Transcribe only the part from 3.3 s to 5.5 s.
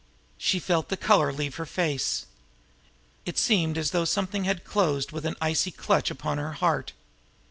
seemed as though something had closed with an